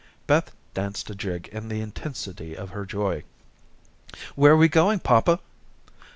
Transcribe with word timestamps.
Beth 0.25 0.51
danced 0.73 1.11
a 1.11 1.13
jig 1.13 1.47
in 1.49 1.67
the 1.67 1.79
intensity 1.79 2.57
of 2.57 2.71
her 2.71 2.87
joy. 2.87 3.21
"Where 4.33 4.53
are 4.53 4.57
we 4.57 4.67
going, 4.67 4.97
papa?" 5.01 5.39